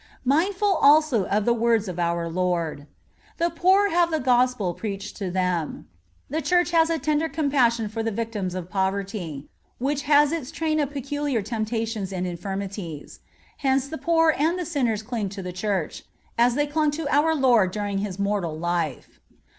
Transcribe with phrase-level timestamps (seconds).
[0.25, 2.87] Mindful also of the words of our Lord:
[3.37, 5.85] "The poor have the Gospel preached to them,"(45)
[6.31, 10.79] the Church has a tender compassion for the victims of poverty, which has its train
[10.79, 13.19] of peculiar temptations and infirmities.
[13.57, 16.01] Hence, the poor and the sinners cling to the Church,
[16.35, 19.19] as they clung to our Lord during His mortal life.